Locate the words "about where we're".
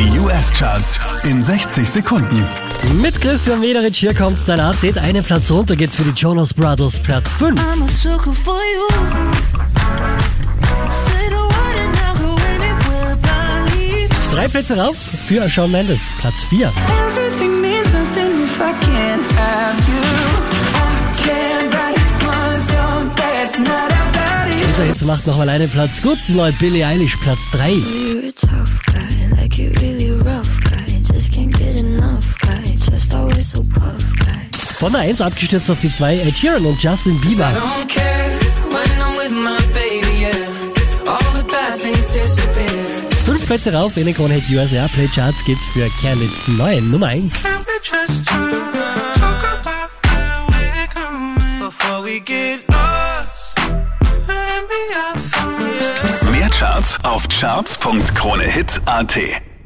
49.42-50.88